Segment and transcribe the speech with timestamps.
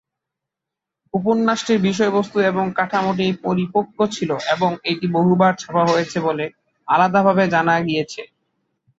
[1.13, 6.45] উপন্যাসটির বিষয়বস্তু এবং কাঠামোটি পরিপক্ব ছিল এবং এটি বহুবার ছাপা হয়েছে বলে
[6.87, 8.21] আলাদাভাবে জানা গিয়েছে।